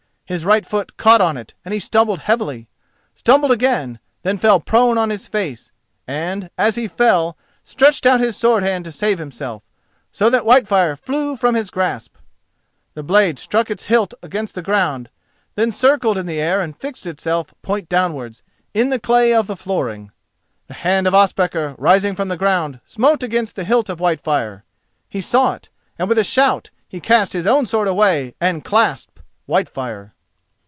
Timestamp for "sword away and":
27.65-28.63